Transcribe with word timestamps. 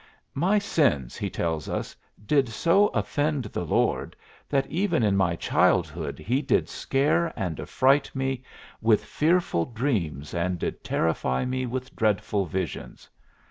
"My 0.33 0.57
sins," 0.57 1.15
he 1.15 1.29
tells 1.29 1.69
us, 1.69 1.95
"did 2.25 2.49
so 2.49 2.87
offend 2.87 3.43
the 3.45 3.63
Lord 3.63 4.15
that 4.49 4.65
even 4.65 5.03
in 5.03 5.15
my 5.15 5.35
childhood 5.35 6.17
He 6.17 6.41
did 6.41 6.67
scare 6.67 7.31
and 7.35 7.59
affright 7.59 8.09
me 8.15 8.41
with 8.81 9.05
fearful 9.05 9.65
dreams 9.65 10.33
and 10.33 10.57
did 10.57 10.83
terrify 10.83 11.45
me 11.45 11.67
with 11.67 11.95
dreadful 11.95 12.47
visions. 12.47 13.11